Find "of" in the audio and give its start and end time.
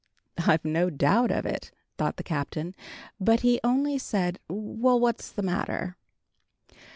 1.29-1.45